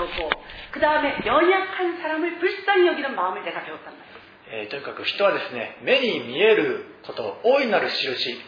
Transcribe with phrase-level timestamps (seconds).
[0.00, 0.30] 배웠고
[0.72, 4.16] 그 다음에 연약한 사람을 불쌍히 여기는 마음을 내가 배웠단 말이에요.
[4.48, 8.38] えーとにかく人はですね目に見えること大いなる印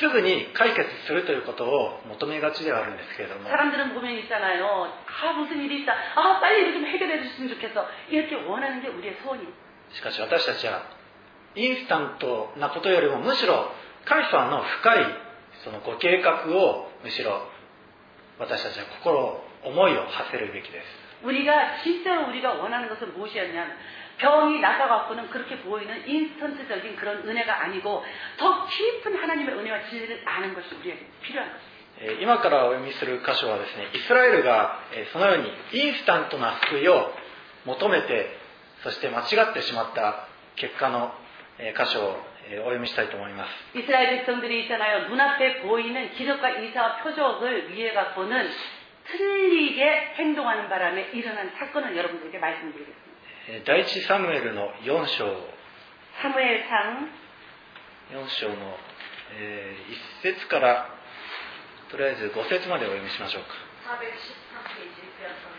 [0.00, 4.92] すぐに解決するということを求めがちではあるんですけれども 사람들은 보면 있잖아요.
[5.06, 5.92] 아 무슨 일이 있다.
[6.14, 7.88] 아 빨리 이렇게 좀 해결해 줬으면 좋겠어.
[8.10, 9.48] 이렇게 원하는 게 우리의 소원이에요.
[9.94, 10.82] しかし私たちは
[11.54, 13.72] インスタントなことよりもむしろ
[14.04, 15.06] 神様の深い
[15.64, 17.40] そのご計画をむしろ
[18.38, 21.03] 私たちは心 思いを馳せるべきです。
[21.23, 23.71] 우리가 실제로 우리가 원하는 것은 무엇이었냐면
[24.19, 28.03] 병이 나가갖고는 그렇게 보이는 인스턴트적인 그런 은혜가 아니고
[28.35, 32.19] 더 깊은 하나님의 은혜와 진리를 아는 것이 우리에게 필요한 것입니 다.
[32.19, 34.79] 今からお読みする箇所はですねイスラエルが
[35.13, 37.11] そのようにインスタントな救いを
[37.65, 38.35] 求めて
[38.83, 41.13] そして間違ってしまった結果の
[41.77, 43.77] 箇所をお読みしたいと思います。
[43.77, 48.49] イスラエル백성들이있잖아요눈앞에보이는기적과이사와표적을위해갖고는
[49.06, 53.08] 틀리게 행동하는 바람에 일어난 사건을 여러분들에게 말씀드리겠습니다.
[53.48, 55.24] えー第一サムエルの4章
[56.20, 57.08] 사무엘상
[58.12, 58.76] 4章の、
[59.38, 59.76] え
[60.22, 60.90] 1節から
[61.90, 63.48] とりあえず5節までお読みしましょうか
[63.88, 65.56] 413페이지 빼앗아는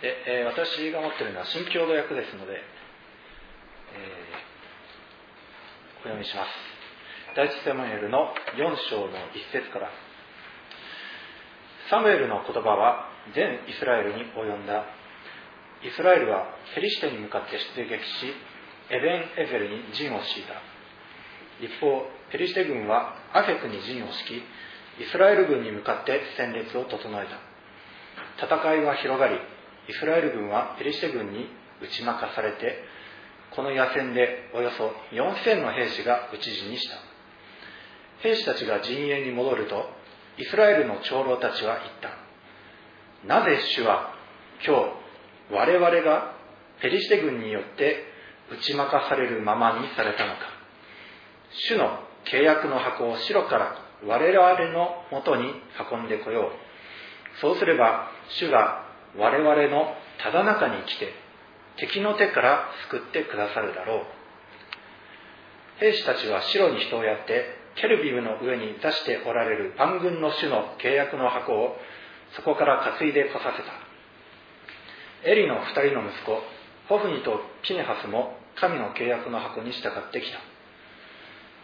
[0.00, 4.40] 413페이지 で、えー私が持っているのは新共同訳ですので、えー
[6.00, 6.48] お読みします
[7.35, 9.89] 第一サムエルの4章の1節から。
[11.89, 14.85] サムエルの言葉は全イスラエルに及んだ。
[15.83, 18.31] イスラエルはフェリシテに向かって出撃し
[18.89, 20.63] エベン・エゼルに陣を敷いた。
[21.59, 24.39] 一方ペリシテ軍はアフェクに陣を敷
[24.97, 27.27] きイスラエル軍に向かって戦列を整え
[28.39, 28.47] た。
[28.47, 31.49] 戦いは広がりイスラエル軍はペリシテ軍に
[31.81, 32.79] 打ち負かされて
[33.53, 37.14] この野戦でおよそ4000の兵士が討ち死にした。
[38.21, 39.89] 兵士たちが陣営に戻ると
[40.37, 42.25] イスラエルの長老たちは言った。
[43.27, 44.13] なぜ主は
[44.65, 44.75] 今
[45.49, 46.35] 日我々が
[46.81, 48.03] ペリシテ軍によって
[48.51, 50.39] 打ち負かされるままにされたのか。
[51.69, 53.75] 主の契約の箱を白から
[54.05, 55.45] 我々のもとに
[55.91, 56.51] 運んでこよう。
[57.41, 58.85] そうすれば主が
[59.17, 61.13] 我々のただ中に来て
[61.77, 64.05] 敵の手から救ってくださるだろう。
[65.79, 71.75] 兵士たちは白に人をやってケルビムの上に出しておられる万軍の主の契約の箱を
[72.35, 75.29] そこから担いでこさせた。
[75.29, 76.41] エリの2人の息子
[76.87, 80.39] ホフニとピネハスも神の契約の箱に従ってきた。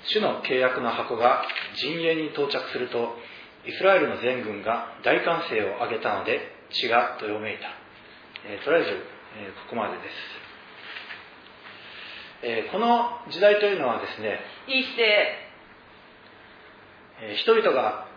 [0.07, 1.43] 主の契約の箱が
[1.75, 3.15] 陣営に到着すると
[3.65, 6.39] イスラエルの全軍が大歓声を上げたので
[6.71, 7.69] 血がどよめいた、
[8.47, 8.97] えー、とりあえず、えー、
[9.69, 10.07] ここまでです、
[12.43, 15.50] えー、この時代というのはですねいいして
[17.35, 18.07] 人々が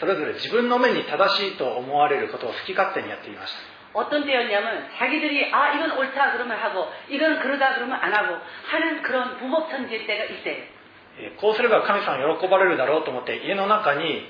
[0.00, 3.74] それぞれ自分の目に正しいと思われることを好き勝手にやっていました。
[3.94, 10.50] 어떤 때였냐면 자기들이 아 이건 옳다 그러면 하고 이건 그러다 그러면 안 하고 하는 그런천때가 있어
[10.50, 10.74] 요.
[11.38, 14.26] こうすれば神様喜ばれるだろうと思って家の中に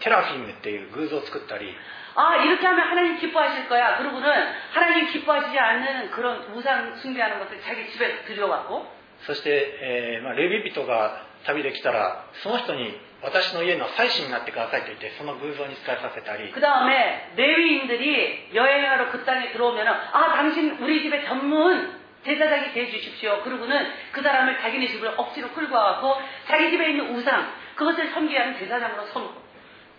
[0.00, 1.74] テラフィムっていう偶像を作ったり。
[2.14, 3.98] あ,이렇게 하면 하나님 기뻐하실 거 야.
[3.98, 8.86] 그러고는 하나님 기뻐하시지 않는 그런 우상 숭배하는 것을 자기 집에 들여왔 고.
[9.26, 22.89] そして、えーまあ、レビ人が旅できたら、その人に私の家の祭司になってくださいと言ってその偶像に仕えさせたり 그 다음에 레위인들이 여행하러 그 땅에 들어오면은 아 당신 우리 집의 전문 제사장이 돼
[22.89, 23.41] 주십시오.
[23.43, 28.57] 그러고는 그 사람을 자기네 집으로 억지로 끌고 와서 자기 집에 있는 우상 그것을 섬기게 하는
[28.59, 29.43] 제사장으로 서놓고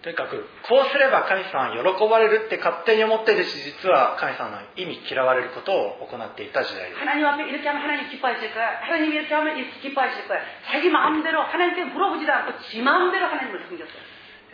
[0.01, 7.03] とにかくこうすれば神様は喜ばれるって勝手に思ってるし実は神様の意味嫌われることを行っていた時代です。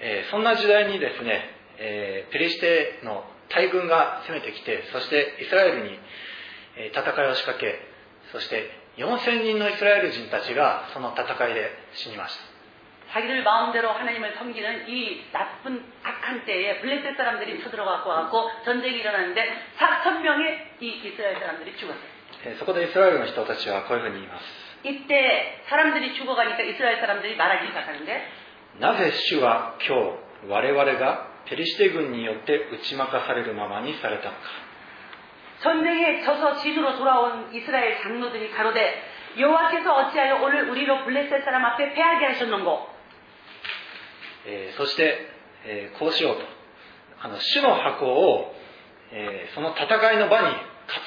[0.01, 1.45] えー、そんな時代にですね、
[1.77, 5.99] えー、ペリシテの大軍が攻めてきてそしてイスラエルに
[6.89, 7.79] 戦いを仕掛け
[8.31, 8.65] そして
[8.97, 10.41] 4000人のイスラエル人た。
[10.41, 12.55] ちがその戦いで死にました。
[13.12, 20.20] 자기들 마음대로 하나님을 섬기는 이 나쁜 악한 때에 블레셋 사람들이 쳐들어가고 하고 전쟁이 일어났는데 4천
[20.20, 22.20] 명의 이 이스라엘 사람들이 죽었어요.
[22.44, 24.44] えーそこでイスラエルの人たちはこういうふうに言います
[24.84, 28.28] 이때 사람들이 죽어가니까 이스라엘 사람들이 말하기 시작하는데
[28.78, 30.16] なぜ主は今
[30.46, 34.40] 日我々がペリシテ軍によって打ち負かされるままにされたのか
[35.60, 39.02] 전쟁에 져서 진으로 돌아온 이스라엘 장로들이 가로되
[39.38, 42.88] 여호와께서 어찌하여 오늘 우리로 블레셋 사람 앞에 패하게 하셨는고
[44.46, 45.18] えーそして、
[45.66, 46.42] えーこうしようと
[47.22, 48.54] あの主の箱を、
[49.12, 50.48] えーその戦いの場に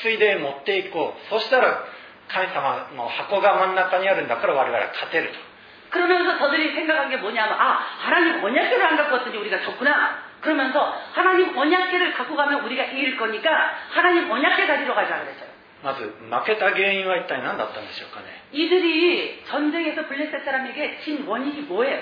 [0.04, 1.84] 担いで持っていこうそしたら
[2.30, 5.54] 神様の箱が真ん中にあるんだから我々は勝てると
[5.94, 10.24] 그러면서 저들이 생각한 게 뭐냐면 아 하나님 언약계를 안 갖고 왔더니 우리가 졌구나.
[10.42, 13.50] 그러면서 하나님 언약계를 갖고 가면 우리가 이길 거니까
[13.92, 15.54] 하나님 언약계 가지러 가자 그랬어요.
[15.84, 22.02] まず負けた原因は一体何だったんでしょうかね、 이들이 전쟁에서 블레셋 사람에게 진 원인이 뭐예요?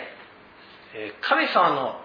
[0.95, 2.01] えー神様の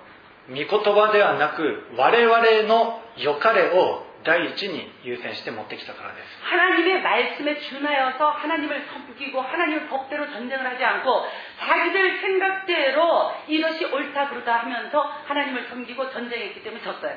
[0.49, 11.27] 御言葉ではなく我々の良かれを第一に優先して持ってきたからです 하나님의 말씀에 준하여서 하나님을 섬기고 하나님의 법대로 전쟁을 하지 않고
[11.61, 17.17] 자기들 생각대로 이것이 옳다 그르다 하면서 하나님을 섬기고 전쟁했기 때문에 졌어요.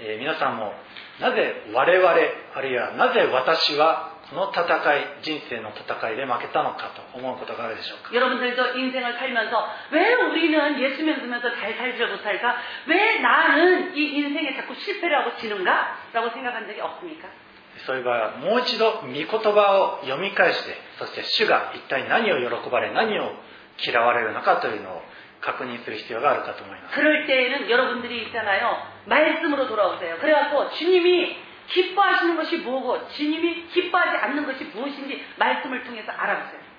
[0.00, 0.72] えー皆さんも
[1.20, 12.56] なぜ我々あるいはなぜ私はこ の戦い人生の戦いで負けたのかと思うことがあるでしょうか 여러분들도 인생을 살면서 왜 우리는 예수 믿으면서 잘 살지 못할까?
[12.86, 15.98] 왜 나는 이 인생에 자꾸 실패를 하고 지는가?
[16.12, 17.28] 라고 생각한 적이 없습니까?
[17.86, 23.32] そういう場合はもう一度御言葉を読み返してそして主が一体何を喜ばれ何を
[23.84, 25.02] 嫌われるのかというのを
[25.40, 28.80] 確認する必要があるかと思います 그럴 때에는 여러분들이 있잖아요.
[29.06, 30.16] 말씀으로 돌아오세요.
[30.20, 31.36] 그래갖고 주님이
[31.69, 36.69] 기뻐하시는 것이 뭐고 주님이 기뻐하지 않는 것이 무엇인지 말씀을 통해서 알아보세 요.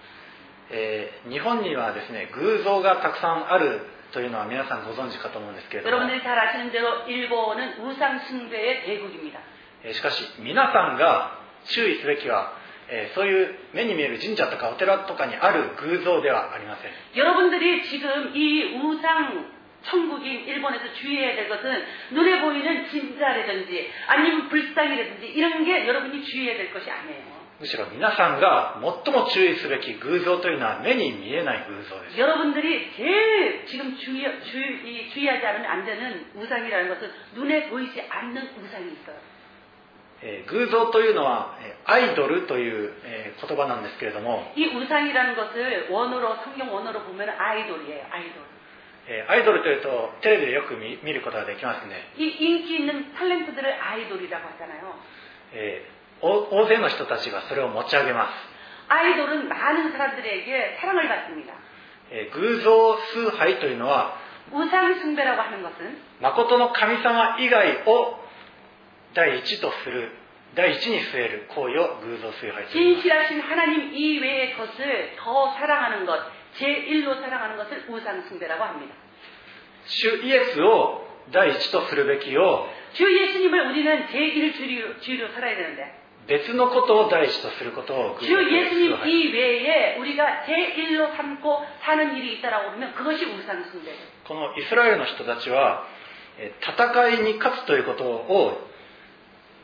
[1.28, 3.80] 日本にはですね、偶像がたくさんある
[4.12, 5.98] というのは皆さんご存知かと思うんですけれども。
[9.94, 12.52] しかし皆さんが注意すべきは、
[12.88, 16.90] えー、そういう目に見える神社とかお寺とかにある偶像ではありません。
[19.85, 25.63] 여러분들이 지금 이 우상 천국인 일본에서 주의해야 될 것은 눈에 보이는 진자라든지 아니면 불상이라든지 이런
[25.63, 27.35] 게 여러분이 주의해야 될 것이 아니에요.
[27.57, 38.49] むしろ皆さんが最も注意すべき偶像というのは目に見えない偶像です 여러분들이 제일 지금 주의, 주의, 주의하지 않으면 안 되는 우상이라는 것은 눈에 보이지 않는
[38.61, 39.15] 우상이 있어요.
[40.21, 48.05] えー偶像というのはえーアイドルという、えー言葉なんですけれども、 이 우상이라는 것을 원어로 성경 원어로 보면 아이돌이에요.
[48.11, 48.55] 아이돌.
[49.10, 52.14] えアイドルというとテレビでよく見ることができますね。
[55.52, 58.30] えー、大勢の人たちがそれを持ち上げます。
[58.86, 61.58] アイドル많은사람들에게사랑을받습니 다。
[62.10, 64.16] えー、偶像崇拝というのは、
[66.20, 68.14] 誠の神様以外を
[69.14, 70.10] 第一とする
[70.54, 72.80] 第一に据える行為を偶像崇拝する。
[72.80, 76.14] 진실하신하나님이외의것을더사랑하는것
[76.57, 78.95] 제1로 사랑하는 것을 우상 숭배라고 합니다.
[79.87, 90.43] 主イエスを第一とするべきを 주 예수님을 우리는 제1주의로 주의로 살아야 되는데 別のことを第一とすることを偶 주 像崇 예수님 拝 이외에 우리가
[90.47, 93.97] 제1로 삼고 사는 일이 있다라고 하면 그것이 우상 숭배예요.
[94.27, 95.85] このイスラエルの人たちは
[96.39, 98.67] えー戦いに勝つということを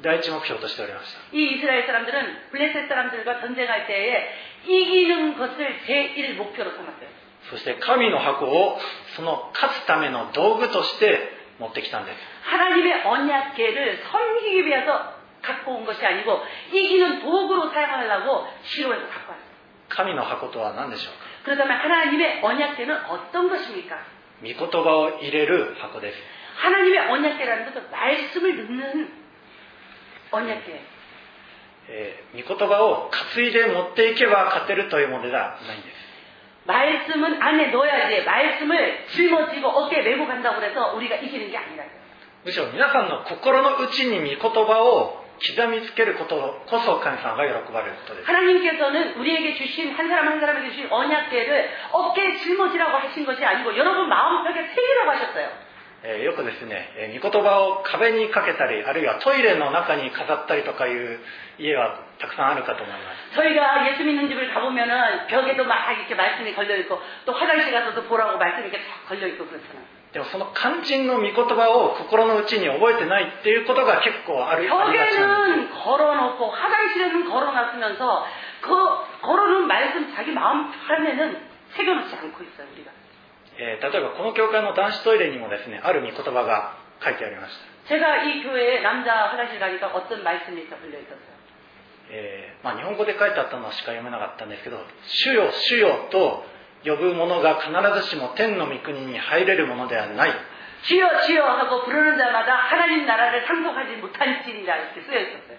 [0.01, 4.33] 第一目標としておりました 이 이스라엘 사람들은 블레셋 사람들과 전쟁할 때에
[4.65, 7.09] 이기는 것을 제1 목표로 삼았어요.
[7.49, 8.79] そして神の箱を
[9.15, 11.19] その勝つための道具として
[11.59, 16.39] 持ってきたんです 하나님의 언약계를 섬기기 위해서 갖고 온 것이 아니고
[16.71, 19.51] 이기는 도구로 사용하려고 시로에서 갖고 왔어요.
[19.89, 23.97] 神の箱とは何でしょうか 그렇다면 하나님의 언약계는 어떤 것입니까?
[24.41, 26.17] 御言葉を入れる箱です
[26.57, 29.21] 하나님의 언약계라는 것은 말씀을 넣는
[30.31, 30.79] 언약계.
[31.89, 36.01] えー御言葉を担いで持っていけば勝てるというものではないんです
[36.65, 41.89] 말씀은 안에 넣어야지 말씀을 짊어지고 어깨에 메고 간다고 해서 우리가 이기는 게 아니라요.
[42.45, 53.75] むしろ皆さんの心の内に御言葉を刻みつけることこそ神様が喜ばれることです 하나님께서는 우리에게 주신 한 사람 한 사람에게 주신 언약계를 어깨에 짊어지라고 하신 것이 아니고
[53.75, 55.49] 여러분 마음속에 새기라고 하셨어요.
[56.05, 61.19] えーよくですね、えー御言葉を壁にかけたりあるいはトイレの中に飾ったりとかいう
[61.59, 62.99] 家はたくさんあるかと思いま
[63.33, 68.67] す 저희가 예수 믿는 집을 가보면은 벽에도 막 이렇게 말씀이 걸려있고 또 화장실 가서도 보라고 말씀이
[68.67, 70.01] 이렇게 쫙 걸려있고 그렇잖아요.
[70.11, 78.27] でもその肝心の御言葉を心の内に覚えてないっていうことが結構あるありがちなんです 벽에는 걸어놓고 화장실에는 걸어놨으면서
[78.59, 78.69] 그
[79.21, 81.37] 걸어놓은 말씀 자기 마음 편에는
[81.77, 82.91] 새겨놓지 않고 있어요 우리가.
[83.57, 87.53] えー例えばこの教会の男子トイレにもですねある御言葉が書いてありまし
[87.85, 91.31] た 제가 이 교회에 남자 화장실 가니까 어떤 말씀이 있어 걸려 있었어요.
[92.13, 96.43] えーまあ、日本語で書いてあったのしか読めなかったんですけど「主よ主よ」と
[96.83, 97.71] 呼ぶ者が必
[98.03, 100.31] ずしも天の御国に入れるものではない
[100.83, 105.57] 주여 주여 하고 부르는 자마다 하나님 나라를 상속하지 못한 찐이라 이렇게 쓰여 있었어요.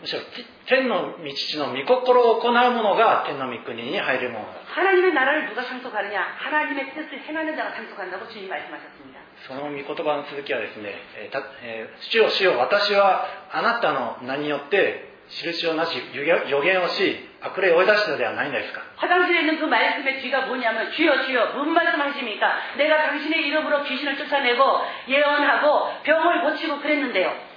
[0.00, 6.20] むしろき天の御父の御心を行う者が天の御国に入れるものだ 하나님의 나라를 누가 상속하느냐?
[6.36, 9.20] 하나님의 뜻을 행하는 자가 상속한다고 주님 말씀하셨습니다.
[9.48, 22.76] その御言葉の続きはですね「えーたえー主よ主よ私はあなたの名によって印をなし予言予言をし 悪霊を追い出したではないんですか 화장실에 있는 그 말씀의 뒤가 뭐냐면 주여 주여 무슨 말씀하십니까?
[22.76, 24.62] 내가 당신의 이름으로 귀신을 쫓아내고
[25.08, 27.49] 예언하고 병을 고치고 그랬는데요.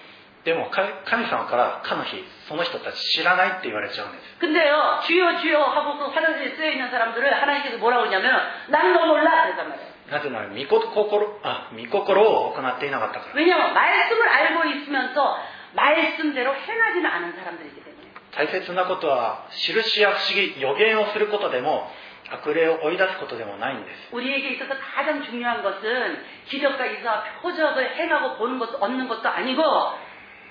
[0.46, 8.40] でも神神様からかの日その人たち知らないって言われちゃうんです 근데요 주여 주여 하고 그 화장실에 쓰여 있는 사람들을 하나님께서 뭐라고 그러냐면
[8.70, 9.90] 난 너 몰라 그랬단 말이에요.
[10.10, 15.38] なぜなら御心あ御心を行っていなかったから 왜냐하면 말씀을 알고 있으면서
[15.76, 18.00] 말씀대로 행하지는 않은 사람들이기 때문에
[18.32, 21.92] 大切なことは印や不思議予言をすることでも
[22.32, 29.62] 悪霊を追い出すことでもないんです 우리에게 있어서 가장 중요한 것은 기적과 이사 표적을 행하고 보는 것도 얻는 것도 아니고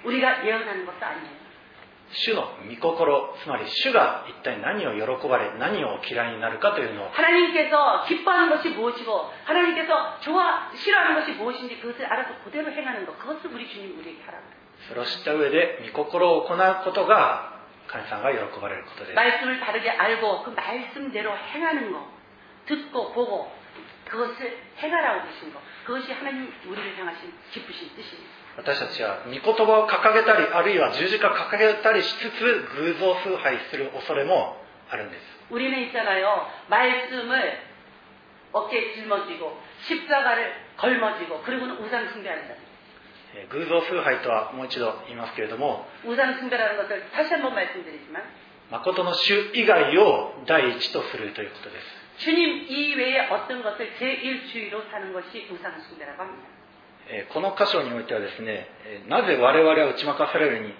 [0.04, 1.38] 우리가 예언하는 것도 아니에요.
[2.10, 13.18] 主の御心つまり主が一体何を喜ばれ何を嫌いになるかというのを 하나님께서 기뻐하는 것이 무엇이고 하나님께서 좋아 싫어하는 것이 무엇인지 그것을 알아서 그대로 행하는 것
[13.18, 14.54] 그것을 우리 주님 우리에게 하라고 해요.
[14.88, 22.08] それを知った上で御心を行うことが神様が喜ばれることです 말씀을 바르게 알고 그 말씀대로 행하는 거
[22.66, 23.52] 듣고 보고
[24.06, 28.41] 그것을 행하라고 계신 거 그것이 하나님 우리를 향하신 기쁘신 뜻입니다.
[28.56, 34.56] 私たちは御言葉を掲げたりあるいは十字架を掲げたりしつつ偶像崇拝する恐れも
[34.90, 36.46] あるんです 우리는 있잖아요.
[36.68, 37.58] 말씀을
[38.52, 42.54] 어깨에 짊어지고 십자가를 걸머지고 그리고는 우상 숭배한다.
[43.34, 48.22] えー偶像崇拝とはもう一度言いますけれども 우상 숭배라는 것을 다시 한번 말씀드리지만
[48.70, 56.48] 誠の主以外を第一とするということです 주님 이외에 어떤 것을 제1주의로 사는 것이 우상 숭배라고 합니다.
[57.10, 60.74] えーこの箇所においてはですね、えーなぜ我々は打ち負かされるように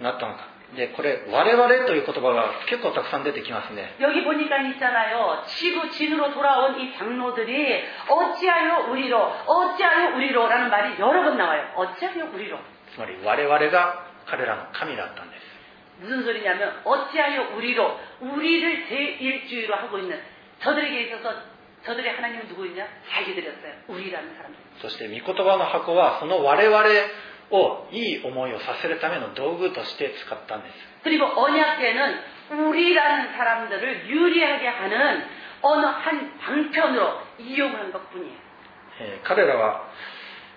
[0.00, 0.48] なったのか。
[0.76, 3.94] で、これ、我々という言葉が結構たくさん出てきますね。
[4.00, 5.44] 여기 보니까 있잖아요.
[5.46, 11.70] 지구 진으로 돌아온 이 장로들이 어찌하여 우리로 어찌하여 우리로라는 말이 여러 번 나와요.
[11.76, 12.58] 어찌하여 우리로.
[12.94, 15.44] つまり我々が彼らの神だったんです。
[16.00, 20.20] 무슨 소리냐면 어찌하여 우리로 우리를 제1주의로 하고 있는
[20.58, 21.36] 저들에게 있어서
[21.84, 22.86] 저들의 하나님은 누구였냐?
[23.10, 23.72] 자기들이었어요.
[23.88, 24.56] 우리라는 사람들.
[24.80, 26.78] そして、御言葉の箱は、その我々
[27.50, 30.74] をいい思いをさせるための道具として使ったんです。
[31.04, 32.18] 그리고 언약계는
[32.68, 35.24] 우리라는 사람들을 유리하게 하는
[35.62, 38.32] 어느 한 방편으로 이용한 것 뿐이에요.
[39.00, 39.82] えー彼らは、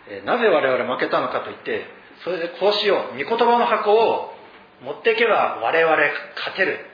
[0.07, 1.85] えーなぜ我々負けたのかといって、
[2.23, 3.17] それでこうしよう。
[3.21, 4.33] 御言葉の箱を
[4.81, 5.95] 持っていけば我々
[6.37, 6.87] 勝てるっていうふうに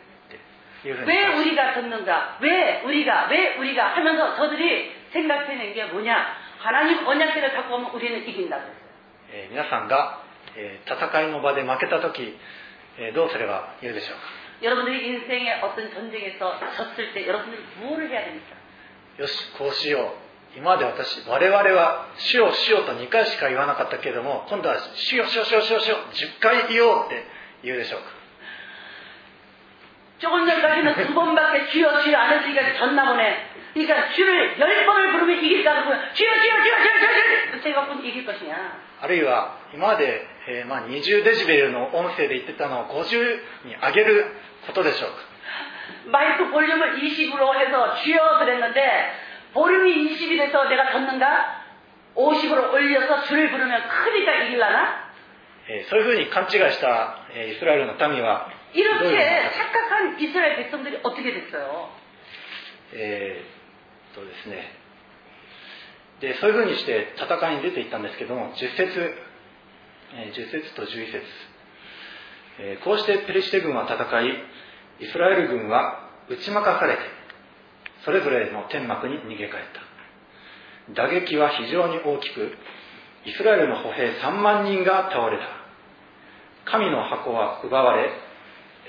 [0.85, 2.39] 왜 우리가 듣는 가?
[2.41, 6.15] 왜 우리가 왜 우리가 하면서 저들이 생각되는 게 뭐 냐?
[6.63, 8.63] 하나님 언약를갖고 오면 우리는 이긴 다.
[9.51, 10.23] 皆さんが
[10.87, 12.39] 戦いの場で負けた時
[13.15, 18.59] どうすればいいでしょうか여러분들이 인생의 어떤 전쟁에서 졌을 때 여러분들이 무엇을 해야 됩니 까?
[19.19, 20.15] よしこうしよ
[20.55, 25.97] う今まで私我々は主よ主よと2回しか言わなかったけれども今度は主よ主よ主よ主よ
[26.39, 27.25] 10回言おうって
[27.63, 28.18] 言うでしょうか
[30.19, 33.39] 조금 전까지는 두 번밖에쥐어쥐어안했으니까 졌나 보 네.
[33.75, 38.59] 그러니까쥐를열 번을 부르면 이길 까라고어쥐어쥐어쥐어쥐어쥐어쥐어쥐어쥐어이길 것이 냐.
[39.01, 44.27] あるいは今まで、えーまあ、20デシベルの音声で言ってたのを50に上げる
[44.67, 45.17] ことでしょうか
[46.11, 49.15] マイク볼륨을 20으로 해서 주여 그랬는데
[49.55, 51.63] 볼륨이 20이 돼서 내가 졌는 가?
[52.19, 55.07] 50으로 올려서 주를 부르면 크니까 이길라 나?
[55.87, 59.17] そういうふうに勘違いしたイスラエルの民は 이렇게
[59.55, 61.89] 착각한 이스라엘 백성들이 어떻게 됐어 요?
[62.95, 63.43] 에,
[64.15, 64.73] 또ですね.
[66.21, 69.15] で、そういうふうにして戦いに出ていったんですけども、10節、
[70.17, 71.23] え、10節と11節、
[72.61, 74.45] え、こうしてペリシテ軍は戦い、
[75.01, 77.01] イスラエル軍は打ち負かされて、
[78.05, 81.03] それぞれの天幕に逃げ帰った。
[81.05, 82.57] 打撃は非常に大きく、
[83.25, 85.45] イスラエルの歩兵3万人が倒れた。
[86.65, 88.11] 神の箱は奪われ、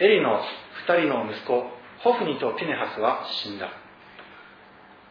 [0.00, 0.42] エリの
[0.86, 3.70] 2人の息子ホフニとピネハスは死んだ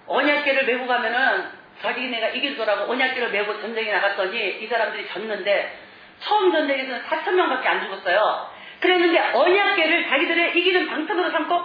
[0.08, 1.48] 언약계를 메고 가면은
[1.82, 5.80] 자기네가 이길 거라고 언약계를 메고 전쟁에 나갔더니 이 사람들이 졌는데
[6.20, 8.50] 처음 전쟁에서는 4천 명밖에 안 죽었어요.
[8.80, 11.62] 그랬는데 언약계를 자기들의 이기는 방편으로 삼고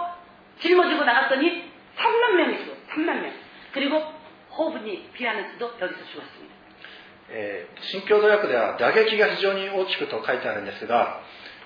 [0.61, 2.83] 짊어지고 나갔더니 3만 명이 죽었어요.
[2.95, 3.31] 3만 명.
[3.73, 4.13] 그리고
[4.57, 6.55] 호분이 비하는스도 여기서 죽었습니다.
[7.31, 11.21] えー新共同訳では打撃が非常に大きくと書いてあるんですが、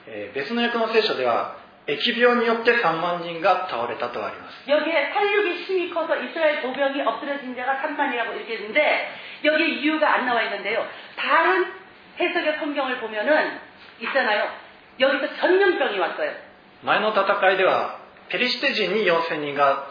[0.07, 9.11] えー別の訳の聖書では疫病によって3万人が倒れたとあります 여기에 살육이 힘이 커서 이스라엘 도병이 엎드려진 자가 3만이라고 이렇게 있는데
[9.43, 10.87] 여기에 이유가 안 나와 있는데요.
[11.17, 11.67] 다른
[12.19, 13.59] 해석의 성경을 보면은
[13.99, 14.47] 있잖아요.
[14.99, 16.31] 여기서 전염병이 왔어요.
[16.83, 17.99] 前の戦いでは
[18.29, 19.87] ペリシテ人に4000人が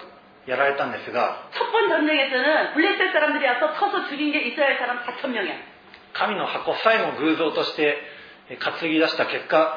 [0.46, 5.54] やられたんですが 첫 번 전쟁에서는 블레셋 사람들이 와서 쳐서 죽인 게 이스라엘 사람 4천 명이야.
[6.14, 7.98] 神の箱さえも偶像として
[8.48, 9.76] えー担ぎ出した結果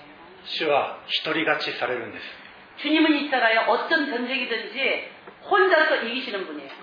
[0.45, 2.41] 主は独り勝ちされるんです。
[2.87, 5.05] 님은있잖아요어떤전쟁이든지
[5.45, 6.73] 혼자서이기시는분이에요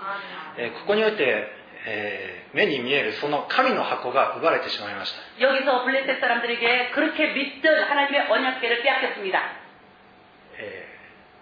[0.58, 1.48] えここにおいて、
[1.86, 5.18] え、目に見えるその神の箱が奪われてしまいました。
[5.42, 9.42] 여기서블레셋사람들에게그렇게믿던하나님의언약를빼앗겼습니 다。
[10.58, 10.86] え、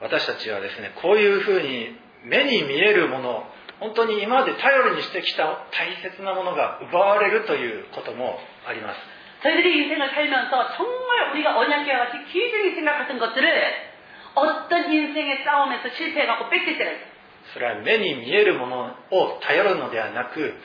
[0.01, 3.47] 私たちはですね、こういうふうに目に見えるもの、
[3.81, 8.97] 本当に今まで頼りにしてきた大切なものが奪われるということもあります。
[9.44, 13.76] 저희들이 인생을 살면서 정말 우리가 언약계와 같이 귀중히 생각하던 것들을
[14.36, 17.12] 어떤 인생의 싸움에서 실패해갖고 뺏길 때가 있어요.
[17.54, 20.56] それは目に見えるものを頼るのではなく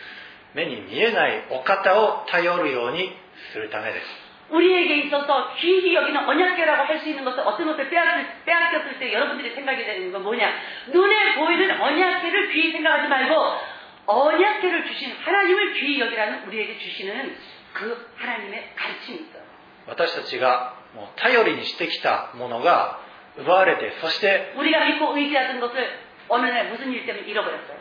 [0.52, 3.10] 目に見えないお方を頼るように
[3.52, 9.54] するためです 우리에게 있어서 귀히 여기는 언약계라고 할 수 있는 것을 어떤 것을 빼앗을, 빼앗겼을 때 여러분들이
[9.54, 10.52] 생각이 되는 건 뭐냐?
[10.92, 13.58] 눈에 보이는 언약계를 귀히 생각하지 말고
[14.06, 17.36] 언약계를 주신 하나님을 귀히 여기라는 우리에게 주시는
[17.74, 19.42] 그 하나님의 가르침이 있어요.
[19.86, 22.98] 私たちがもう頼りにしてきたものが
[23.36, 27.76] 奪われてそして 우리가 믿고 의지하던 것을 어느 날 무슨 일 때문에 잃어버렸어요.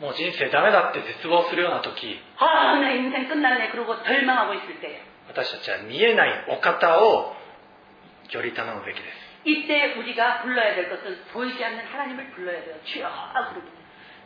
[0.00, 3.70] もう人生ダメだって絶望するような時 아, 나 인생 끝났네.
[3.70, 7.34] 그러고 절망하고 있을 때에 私たちは見えないお方を
[8.30, 12.76] より頼むべきです 이때 우리가 불러야 될 것은 보이지 않는 하나님을 불러야 돼요.
[12.84, 13.62] 주여, 그러고.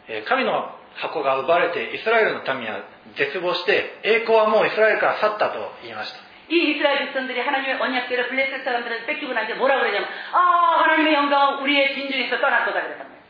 [0.08, 2.84] えー神の 箱が奪われてイスラエルの民は
[3.16, 6.18] 絶望して栄光はもうイスラエルから去ったと言いました
[6.52, 11.62] 이 이스라엘 백성들이 하나님의 언약궤를 블레셋 사람들한테 뺏기고 난 뒤에 뭐라 그러냐면 아 하나님의 영광은
[11.62, 13.22] 우리의 진중에서 떠날 거다 그랬단 말이에요.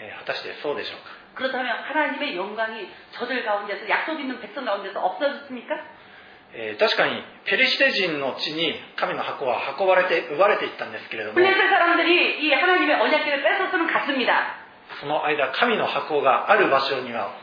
[0.00, 5.74] えー果たしてそうでしょうか 그렇다면 하나님의 영광이 저들 가운데서 약속 있는 백성 가운데서 없어졌습니까?
[6.54, 14.62] えー確かにペリシテ人の地に神の箱は運ばれて奪われていったんですけれども 블레셋 사람들이 이 하나님의 언약궤를 뺏었으면 갔습니다.
[15.00, 17.34] その間神の箱がある場所には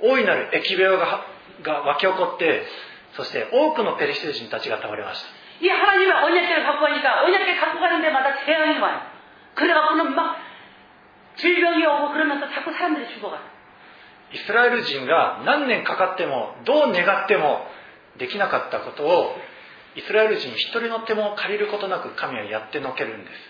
[0.00, 1.24] 大いなる疫病が
[1.62, 2.64] が湧き起こって
[3.16, 9.00] そして多くのペリシテ人たちが倒れました 이 하나님의 언약궤를 갖고 가니까 언약궤 갖고 가는 데마다 재앙이 와요.
[9.54, 10.36] 그래갖고는 막
[11.36, 13.56] 질병이 오고 그러면서 자꾸 사람들이 죽어가요.
[14.32, 17.64] イスラエル人が何年かかってもどう願っても
[18.18, 19.36] できなかったことを
[19.94, 23.49] イスラエル人一人の手も借りることなく神はやってのけるんです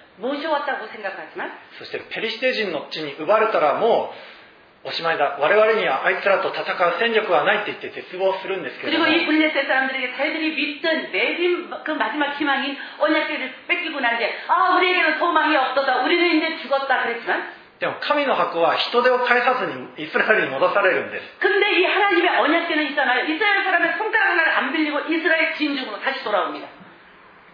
[0.20, 4.12] 모셔왔다고 생각하지만 そしてペリシテ人の地に奪われたらも
[4.84, 14.38] うおしまいだ我々にはあいつらと戦う戦力はないって言って絶望するんですけれど 그리고 も 이 블레셋 사람들에게 자기들이 믿던 매진 그 마지막 희망인 언약궤를 뺏기고 난 뒤에
[14.46, 23.64] 아 우리에게는 소망이 없어다 우리는 이제 죽었다 그랬지만 でも神の箱は人手を返さずにイスラエルに戻されるんです 근데 이 하나님의 언약궤는 있잖아요 이스라엘
[23.64, 26.68] 사람의 손가락 하나를 안 빌리고 이스라엘 진중으로 다시 돌아옵니다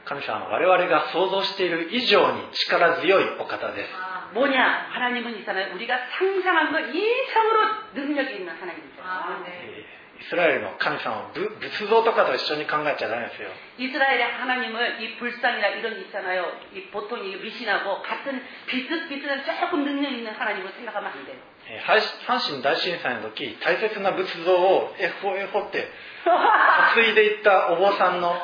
[0.07, 3.91] 神様は我々が想像している以上に力強いお方です
[4.35, 7.59] 뭐냐 하나님은 있잖아요 우리가 상상한 것 이상으로
[7.95, 9.03] 능력이 있는 하나님이죠
[9.47, 19.43] えー イスラエルの神様をぶ仏像とかと一緒に考えちゃダメですよ 이스라엘의 하나님을 이 불상이나 이런 게 있잖아요 이 보통 이 미신하고 같은 비슷비슷한
[19.45, 25.91] 조금 능력 있는 하나님을 생각하면 안 돼요 えー阪阪神大震災の時大切な仏像をエホエホって
[26.25, 28.39] 担いでいったお坊さんのが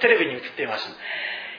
[0.00, 0.90] テレビに映っていました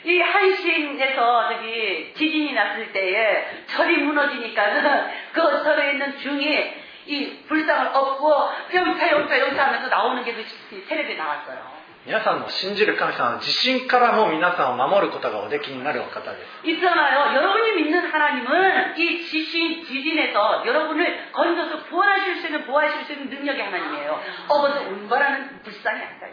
[0.10, 8.50] 이 한신에서 저기 지진이 났을 때에 절이 무너지니까는 그 절에 있는 중이 이 불상을 업고
[8.74, 11.80] 영차 영차 영차 하면서 나오는 게 그 텔레비에 나왔어요.
[12.06, 17.36] 皆さんの信じる神様は地震からも皆さんを守ることがおできになるお方です 있잖아요.
[17.36, 23.64] 여러분이 믿는 하나님은 이 지신, 지진에서 여러분을 건져서 구원하실 수 있는, 보호하실 수 있는 능력의
[23.64, 24.22] 하나님이에요.
[24.48, 26.28] 업어서 운반하는 불쌍이 아니다.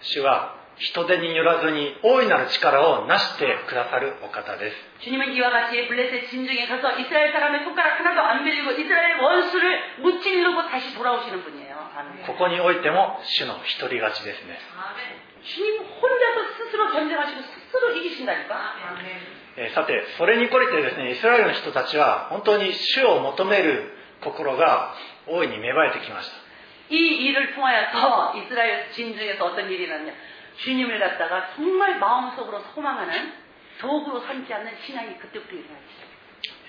[0.00, 4.76] 主は 人手によらずに大いなる力を成してくださるお方です。
[5.04, 10.68] 주님은 이와 같이 블레셋 진중에 가서 이스라엘 사람의 손가락 하나도 안 빌리고 이스라엘 원수를 무찌르고
[10.68, 11.90] 다시 돌아오시는 분이에요.
[11.94, 12.26] 아멘.
[12.26, 14.58] ここにおいても主の一人勝ちですね。
[15.44, 18.74] 주님 혼자서 스스로 전쟁하시고 스스로 이기신다니까.
[19.56, 23.92] えーさて、それに懲りてですね、イスラエルの人たちは本当に主を求める
[24.24, 24.94] 心が
[25.26, 26.36] 大いに芽生えてきました。
[26.88, 30.12] 이 일을 통하여서 이스라엘 진중에서 어떤 일이 일어났냐.
[30.64, 33.32] 주님을 갖다가 정말 마음속으로 소망하는
[33.80, 36.12] 도구로 삼지 않는 신앙이 그때부터 일어나기 시작해요.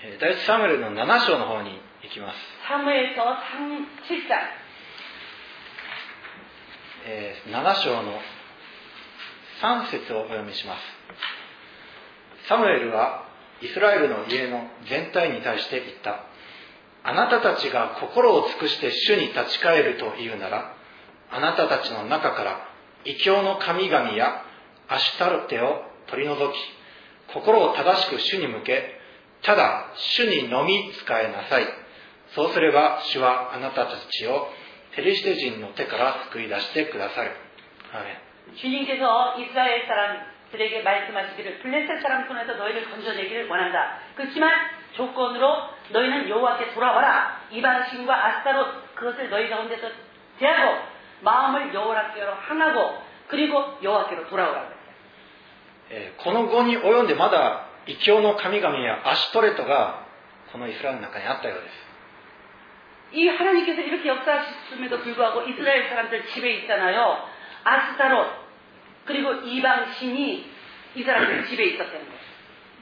[0.04, 2.36] えー第一サムエルの7章の方に行きます。
[2.68, 4.64] 사무에서 상 7장
[7.06, 8.20] えー7章の
[9.60, 10.80] 3節をお読みします。
[12.48, 13.24] サムエルは
[13.62, 16.24] イスラエルの家の全体に対して言った。
[17.06, 20.74] あなたたちが心を尽くして主に立ち返るというなら、
[21.30, 22.67] あなたたちの中から
[23.04, 24.42] 異教の神々や
[24.88, 26.56] アシュタルテを取り除き、
[27.32, 29.00] 心を正しく主に向け、
[29.42, 31.66] ただ主にのみ仕えなさい。
[32.34, 34.48] そうすれば主はあなたたちを
[34.96, 37.32] ペリシテ人の手から救い出してくださる。
[37.92, 43.98] アーメン 주님께서 이스라엘 사람들에게 말씀하시기를 블레셋 사람 손에서 너희를 건져내기를 원한다.
[44.16, 44.50] 그렇지만
[44.96, 47.40] 조건으로 너희는 여호와께 돌아와라.
[47.50, 49.90] 이방신과 아스타롯 그것을 너희 가운데서
[50.38, 50.78] 제하고
[51.22, 54.60] 마음을 여호와께로 향하고 그리고 여호와께로 돌아오라.
[54.60, 54.74] 그랬어요.
[55.90, 60.06] えーこの後に及んでまだ異教の神々やアシュトレトが
[60.52, 61.84] このイスラエルの中にあったようです
[63.16, 67.28] 이 하나님께서 이렇게 역사하셨음에도 불구하고 이스라엘 사람들 집에 있잖아요.
[67.62, 68.26] 아스타롯
[69.04, 70.50] 그리고 이방신이
[70.96, 72.24] 이 사람들 집에 있었다는 거예요.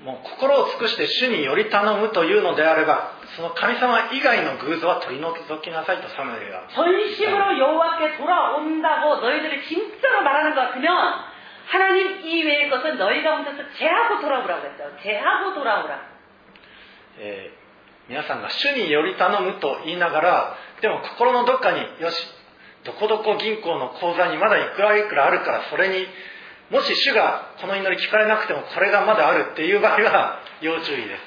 [0.05, 10.91] もう心を尽くして主により頼むというのであれば その神様以外の偶像は取り除きなさいとサムエルが 전심으로 여호와께 돌아온다고 너희들이 진짜로 말하는 것 같으면
[11.67, 14.91] 하나님 이외의 것은 너희 가운데서 제하고 돌아오라고 했어요.
[15.03, 16.01] 제하고 돌아오라.
[17.19, 17.63] えー
[18.09, 22.17] 皆さんが主により頼むと言いながらでも心のどっかによし
[22.85, 26.07] どこどこ銀行の口座にまだいくらいくらあるからそれに
[26.71, 31.21] もし主がこの祈り聞かれなくてもこれがまだあるっていう場合は要注意です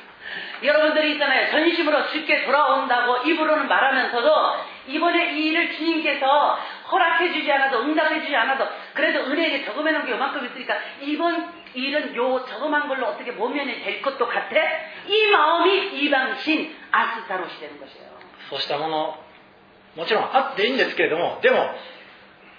[0.63, 1.51] 여러분들이 있잖아요.
[1.51, 4.55] 전심으로 쉽게 돌아온다고 입으로는 말하면서도
[4.87, 6.59] 이번에 이 일을 주님께서
[6.91, 12.87] 허락해주지 않아도 응답해주지 않아도 그래도 은혜에 저금해 놓은 게 요만큼 있으니까 이번 일은 요 저금한
[12.87, 14.55] 걸로 어떻게 모면이 될 것도 같아?
[15.07, 18.15] 이 마음이 이방신 아스타롯이 되는 것이에요.
[18.49, 19.17] そうしたもの
[19.95, 21.57] もちろんあっていいんですけれどもでも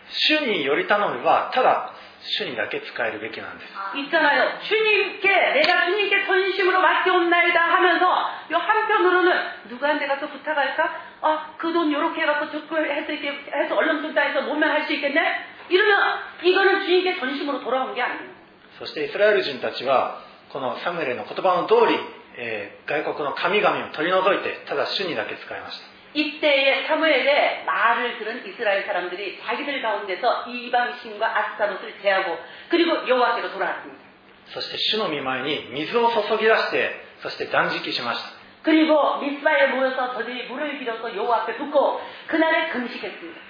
[0.09, 4.59] 主により頼めばただ 主にだけ使えるべきなんです 있잖아요.
[4.62, 9.32] 주님께 내가 주님께 전심으로 맡겨온나이다 하면서 요 한편으로는
[9.68, 11.00] 누구한테 가서 부탁할까?
[11.22, 15.20] 아 그 돈 요렇게 해갖고 저거 해서 이렇게 해서 얼렁뚱땅 해서 몸면 할 수 있겠네?
[15.68, 18.30] 이러면 이거는 주님께 전심으로 돌아온 게 아니에요.
[18.78, 21.98] そしてイスラエル人たちはこのサムエルの言葉の通り、
[22.37, 32.38] えー外国の神々を取り除いてただ主にだけ使いました 이때에 사무엘의 말을 들은 이스라엘 사람들이 자기들 가운데서 이방신과 아스타롯을 제하고
[32.70, 34.06] 그리고 여호와께로 돌아왔습니다.
[34.48, 38.30] そして主の御前に水を注ぎ出してそして断食しました
[38.62, 43.40] 그리고 미스바에 모여서 저들이 물을 빌어서 여호와 앞에 붓고 그날에 금식했습니다.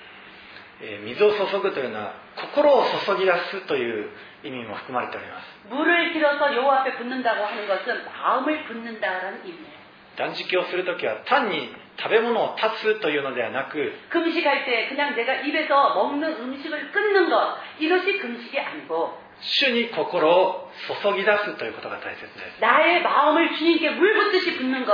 [0.82, 4.11] えー水を注ぐというのは心を注ぎ出すという
[4.44, 9.76] 意味も含まれております 물을 길어서 여호와 앞에 붓는다고 하는 것은 마음을 붓는다라는 의미예요.
[10.16, 20.70] 断食をするときは単に 食べ物を断つというのではなく 금식할 때 그냥 내가 입에서 먹는 음식을 끊는 것 이것이 금식이 아니고 主に心を
[21.02, 24.92] 注ぎ出すということが大切です 나의 마음을 주님께 물 붓듯이 붓는 것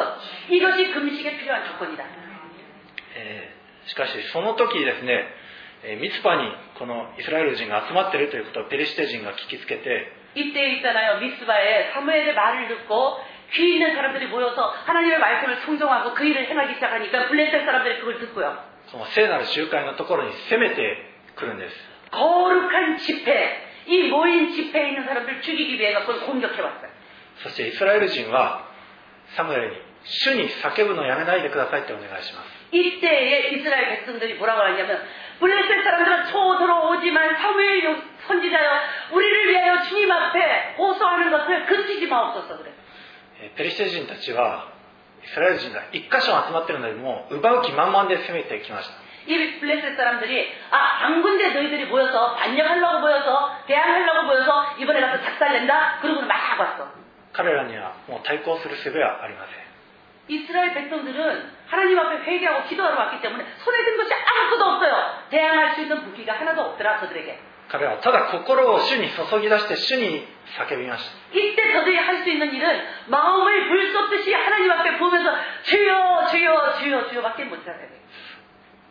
[0.49, 2.05] 이것이 금식에 필요한 조건이다.
[3.17, 5.27] えーしかしその時ですね、
[5.83, 6.43] えーミツパに
[6.79, 13.19] このイスラエル人が集まっているということをペリシテ人が聞きつけて 이때 있잖아요 미스바에 사무엘의 말을 듣고
[13.53, 18.57] 귀 있는 사람들이 모여서 하나님의 말씀을 청정하고 그 일을 행하기 시작하니까 블레셋 사람들이 그걸 듣고요.
[18.87, 20.97] その聖なる集会のところに攻めて
[21.37, 21.77] くるんです
[22.11, 26.91] 거룩한 집회 이 모인 집회에 있는 사람들 죽이기 위해 그걸 공격해왔어요.
[27.43, 28.69] そしてイスラエル人は
[29.37, 35.03] サムエルに主に叫ぶのをやめないでくださいってお願いします 이때에 이스라엘 백성들이 뭐라고 하냐면
[35.41, 38.71] 블레셋 사람들은 초 들어오지만 사무엘 요- 선지자여
[39.13, 42.71] 우리를 위하여 주님 앞에 호소하는 것을 그치지 마옵소서 그래.
[42.71, 42.83] えー
[43.57, 44.71] ペリシテ人たちは
[45.25, 48.95] イスラエル人が一箇所集まってるのでもう奪う気満々で攻めてきました
[49.27, 55.99] 이 블레셋 사람들이 아 한 군데 너희들이 모여서 반역하려고 모여서 대항하려고 모여서 이번에 가서 작살낸다
[56.01, 56.91] 그러고는 막 왔어
[57.33, 59.63] 彼らにはもう対抗する術はありません
[60.29, 64.95] 이스라엘 백성들은 하나님 앞에 회개하고 기도하러 왔기 때문에 손에 든 것이 아무것도 없어요
[65.31, 67.39] 대항할 수 있는 무기가 하나도 없더라 그들에게
[67.69, 70.27] 彼はただ心を主に注ぎ出して主に
[70.59, 75.33] 叫びました 이때 저들이 할 수 있는 일은 마음을 불 쏟듯이 하나님 앞에 보면서
[75.65, 78.03] 주여 주여 주여 주여밖에 못하는 거예요.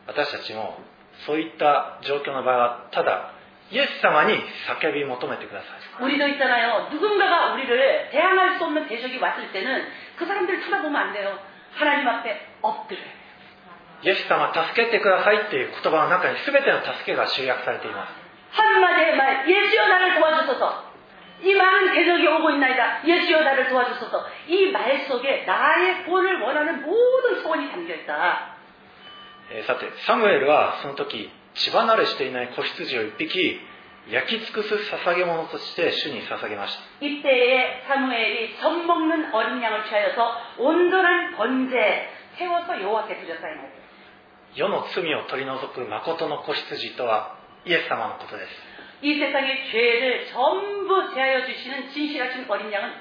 [0.08, 0.80] 私たちも
[1.28, 3.34] そういった状況の場合はただ
[3.70, 4.34] イエス様に
[4.68, 5.68] 叫び求めてくださ
[6.02, 6.90] い 우리도 있잖아요.
[6.92, 11.38] 누군가가 우리를 대항할 수 없는 대적이 왔을 때는 그 사람들 쳐다보면 안 돼요.
[11.76, 13.06] 하나님 앞에 엎드려요.
[14.04, 18.14] イエス様助けてくださいっていう言葉の中に全ての助けが集約されています
[18.56, 20.92] 한마디의 말, 예수여 나를 도와주소서.
[21.44, 23.02] 이 많은 대적이 오고 있나이다.
[23.08, 24.26] 예수여 나를 도와주소서.
[24.48, 28.56] 이 말 속에 나의 구원을 원하는 모든 소원이 담겨있다.
[29.54, 33.60] えーさてサムエルはその時血離れしていない子羊を一匹
[34.10, 43.62] 焼き尽くす捧げ物として主に捧げました 이때에 사무엘이 젖 먹는 어린 양을 취하여서 온전한 번제 세워서 여호와께 드렸사이다.
[44.56, 47.36] 世の罪を取り除く誠の子羊とは
[47.67, 48.51] イエス様のことです。
[49.03, 52.95] 이세상의죄를전부제하여주시는진실하신어린양은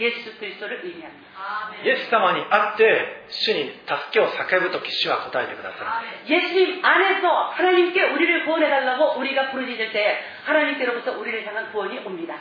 [0.00, 1.76] 예수그리스도를의미합니 다.
[1.84, 2.88] 예수様にあって
[3.28, 6.32] 主に助けを叫ぶとき主は答えてください。
[6.32, 12.40] 예수님안에서하나님께우리를구원해달라고우리가부르짖을때하나님께로부터우리를향한구원이옵니 다.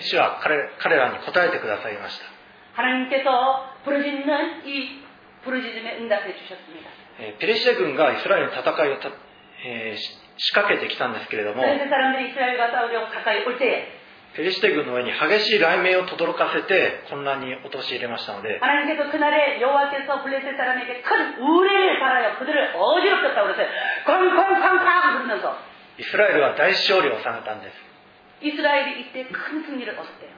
[0.00, 2.24] 주와彼彼らに答えてくださいました。
[2.74, 5.04] 하나님께서부르짖는이
[5.44, 6.88] 부르짖음에응답해주셨습니 다.
[7.38, 9.12] 페르시아軍がイスラエルの戦いをた、
[9.68, 13.99] えー仕掛けてきたんですけれども 그래서 사람들이 이스라엘과 싸우려고 가까이 올 때에
[14.35, 23.67] ペリシテ軍の上に激しい雷鳴を轟かせて混乱に陥れましたので 하나님께서 그날에 여호와께서 블레셋 사람에게 큰 우레를 발하여 그들을 어지럽혔다고 그랬어요.
[24.05, 25.57] 쾅쾅쾅쾅 부르면서
[25.97, 27.75] イスラエルは大勝利を収めたんです
[28.45, 30.29] 이스라엘이 이때 큰 승리를 얻었대요.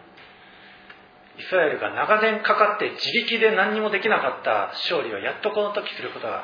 [1.38, 6.44] イスラエルが長年かかって自力で何にもできなかった勝利をやっとこの時することが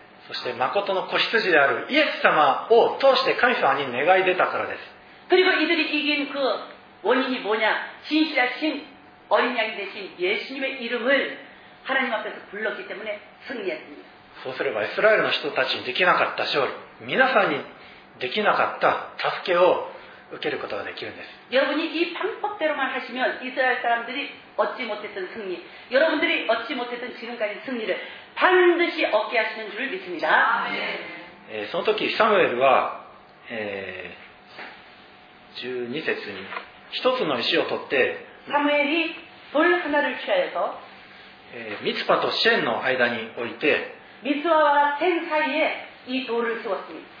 [0.28, 4.80] そして誠の子羊であるイエス様を通して神様に願い出たからです
[5.28, 6.38] 그리고 이들이 이긴 그
[7.02, 7.68] 원인이 뭐냐?
[8.08, 8.86] 진실하신
[9.28, 11.38] 어린 양이 되신 예수님의 이름을
[11.84, 14.06] 하나님 앞에서 불렀기 때문에 승리했습니다.
[14.44, 16.72] そうすればイスラエルの人たちにできなかった勝利
[17.06, 17.60] 皆さんに
[18.20, 19.08] できなかった
[19.42, 19.88] 助けを
[20.31, 21.29] 受けることができるんです。
[21.51, 25.59] 여러분이이방법대로만하시면이스라엘사람들이얻지못했던승리
[25.91, 27.99] 여러분들이얻지못했던지금까지승리를
[28.35, 30.67] 반드시얻게하시는줄믿습니 다.
[31.51, 33.05] えその時サムエルは、
[33.49, 36.37] えー、12節に
[36.91, 39.15] 一つの石を取ってサムエリ
[39.51, 40.79] 돌하나를취하여서
[41.83, 47.20] ミツパとシェンの間に置いてミツパは天사이에이돌을세웠습니다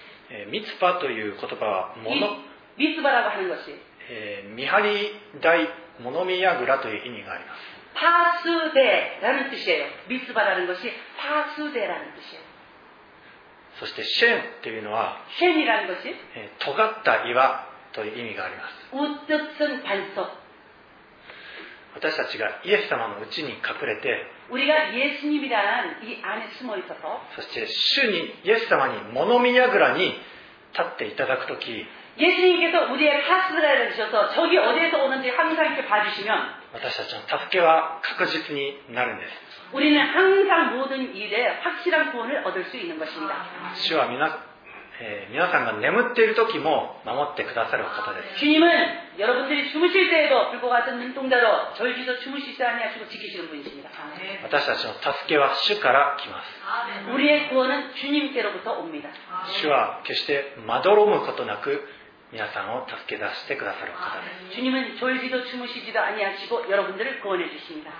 [0.30, 2.42] えーミツパという言葉は 이 物、
[2.76, 3.74] 미스바라고 하는 것이
[4.10, 5.68] えー見張り台
[6.00, 7.60] 物見櫓という意味があります
[7.94, 9.86] 파수대라는 뜻이에요.
[10.08, 12.46] 미스바라는 것이 파수대라는 뜻이에요.
[13.78, 20.30] そしてシェンというのは、 쉔이라는 것이 えー尖った岩という意味があります 우뜻은 반석.
[21.94, 30.14] 私たちがイエス様のうちに隠れて 우리가 예수님이란 이 안에 숨어 있어서 そして主にイエス様に物見櫓に
[30.72, 31.86] 立っていただく時
[32.18, 39.32] 예수님께서 우리의 파수대를 주셔서 저기 어디에서 오는지 항상 이렇게 봐주시면 私たちの助けは確実になるんです
[39.72, 43.34] 우리는 항상 모든 일에 확실한 구원을 얻을 수 있는 것입니다.
[43.74, 44.38] 主は皆、
[45.00, 53.90] えー皆さんが眠っている時も守ってくださる方です 주님은 여러분들이 주무실 때에도 불과 같은 눈동자로 저희들도 주무시지 아니하시고 지키시는 분이십니다.
[54.44, 59.10] 私たちの助けは主から来ます 우리의 구원은 주님께로부터 옵니다.
[59.60, 61.86] 主は決してまどろむことなく
[62.32, 67.90] 皆さんを助け出してくださる方です 주님은 졸지도 주무시지도 아니하시고 여러분들을 구원해 주십니다.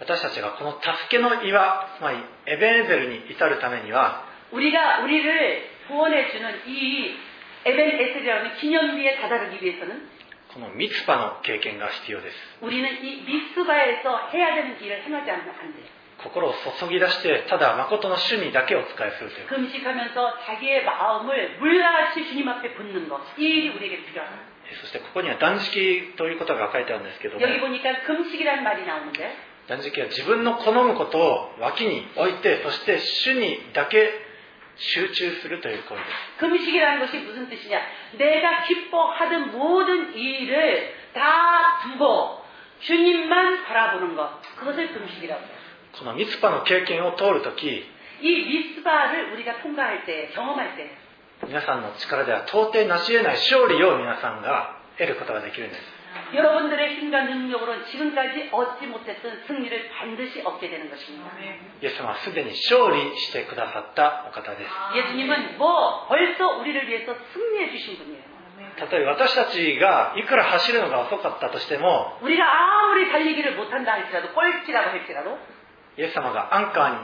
[0.00, 7.16] 私たちがこの助けの岩つまりエベンエゼルに至るためには 우리가 우리를 구원해 주는 이
[7.64, 10.16] 에벤에스라는 기념비에 다다르기 위해서는
[10.52, 15.84] このミツパの経験が必要です 우리는 이 미스바에서 해야 되는 일을 행하지 않으면 안 돼요.
[16.22, 23.20] 心を注ぎ出してただ誠の主にだけお仕えするという 금식하면서 자기의 마음을 물같이 주님 앞에 붓는 것.
[23.38, 24.56] 이 일이 우리에게 필요합니다.
[24.80, 29.36] そしてここには断食ということが書いてあるんですけども 여기 보니까 금식이라는 말이 나오는데
[29.68, 34.10] 断食は自分の好むことを脇に置いてそして主にだけ
[34.76, 37.80] 集中するという行為です 금식이라는 것이 무슨 뜻이냐?
[38.18, 42.44] 내가 기뻐하던 모든 일을 다 두고
[42.80, 44.42] 주님만 바라보는 것.
[44.56, 45.56] 그것을 금식이라고 해요.
[45.98, 47.64] このミツパの経験を通るとき
[48.20, 50.90] 이 미스바를 우리가 통과할 때, 경험할 때,
[51.46, 55.80] 皆さんの力では到底成し得ない勝利を皆さんが得ることができるんです
[56.32, 61.30] 여러분들의 힘과 능력으로는 지금까지 얻지 못했던 승리를 반드시 얻게 되는 것입니다.
[61.82, 68.24] イエス様はすでに勝利してくださったお方です 예수님은 뭐 벌써 우리를 위해서 승리해 주신 분이에요.
[68.78, 75.38] たとえ私たちがいくら走るのが遅かったとしても 우리가 아무리 달리기를 못한다 할지라도 꼴찌라고 할지라도
[75.98, 76.96] イエス様がアンカーに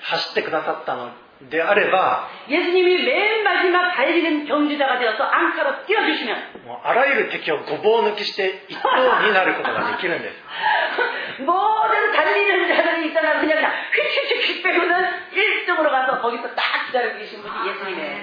[0.00, 1.10] 走ってくださったの
[1.50, 8.88] であれば 예수님이 맨 마지막 달리는 경주자가 되어서 앙카로 뛰어주시면 もうあらゆる敵をごぼう抜きして一等
[9.26, 17.68] になることができるんです 모든 달리는 자들이 있잖아 그냥 다 휙휙휙 빼고는 1등으로 가서 거기서 딱 기다리고 계신 분이
[17.68, 18.16] 예수님이에요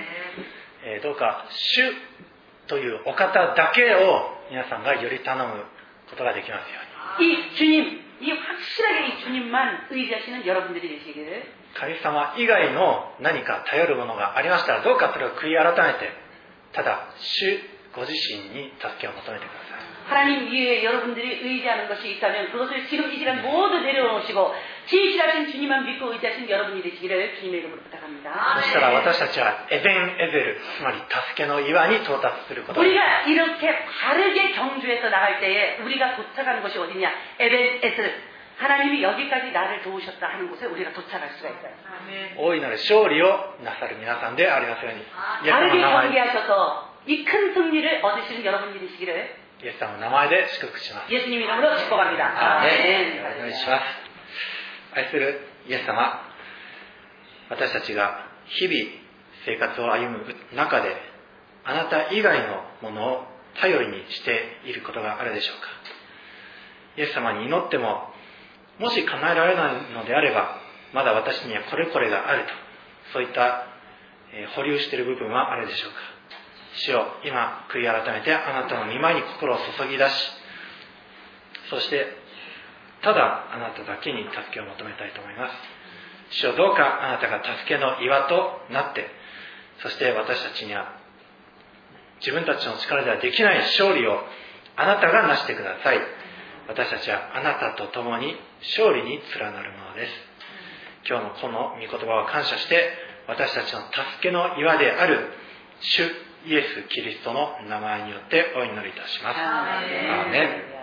[0.86, 1.94] えーどうか主
[2.68, 5.64] というお方だけを皆さんがより頼む
[6.10, 6.80] ことができますよ
[7.20, 16.12] うに 이 주님 이 확실하게 이 주님만 의지하시는 여러분들이 되시기를 神様以外の何か頼るものがありましたらどうかそれを悔い改めて
[16.74, 17.60] ただ主
[17.96, 24.54] ご自身に助けを求めてください 하나님 위에 여러분들이 의지하는 것이 있다면 그것을 지금 이 시간 모두 내려놓으시고
[24.86, 28.60] 진실하신 주님만 믿고 의지하신 여러분이 되시기를 주님의 이름으로 부탁합니다.
[28.60, 37.10] そしたら私たちはエベンエゼルつまり助けの岩に到達することができます 우리가 이렇게 바르게 경주해서 나갈 때에 우리가 도착하는 것이 어디냐?
[37.40, 38.27] 에벤에스.
[38.58, 41.74] 하나님이 여기까지 나를 도우셨다 하는 곳에 우리가 도착할 수가 있어요.
[42.38, 45.04] 大いなる勝利をなさる皆さんでありますようにイ
[45.50, 52.60] エス様の 바르게 名前 경계하셔서 이 큰 승리를 얻으시는 여러분이 되시기를 イエス様の名前で祝福します 예수님 이름으로 축복합니다.
[52.60, 53.36] アーメン 아멘.
[53.38, 53.84] お願いします
[54.96, 56.22] 愛するイエス様
[57.50, 58.78] 私たちが日々
[59.46, 60.96] 生活を歩む中で
[61.66, 63.24] あなた以外のものを
[63.60, 65.68] 頼りにしていることがあるでしょうか
[66.98, 68.07] イエス様に祈っても
[68.79, 70.57] もし叶えられないのであれば
[70.93, 72.51] まだ私にはこれこれがあると
[73.13, 73.65] そういった、
[74.35, 75.97] え保留している部分はあるでしょうか。
[76.77, 80.13] 主よ今悔い改めてあなたの御前に心を注ぎ出し
[81.71, 82.07] そして
[83.03, 85.55] ただあなただけに助けを求めたいと思います。
[86.31, 89.09] 主よどうかあなたが助けの岩となって
[89.83, 90.93] そして私たちには
[92.21, 94.21] 自分たちの力ではできない勝利を
[94.77, 96.01] あなたが成してください。
[96.69, 100.12] 私たちはあなたと共に勝利に連なるものです
[101.10, 102.92] 今日のこの御言葉を感謝して
[103.28, 105.30] 私たちの助けの岩である
[105.82, 106.04] 主
[106.46, 110.74] イエス・キリストの名前によってお祈りいたしますアーメン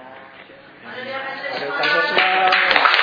[0.82, 1.18] ありが
[1.60, 1.94] とうござい
[2.46, 3.00] ます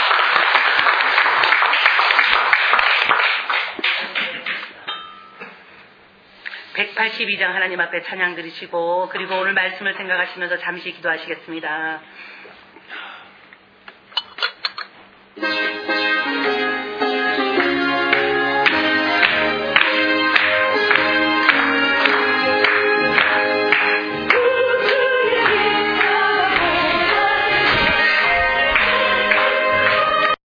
[6.77, 12.01] 182장 하나님 앞에 찬양 드리시고 그리고 오늘 말씀을 생각하시면서 잠시 기도하시겠습니다.
[15.42, 15.71] Thank you.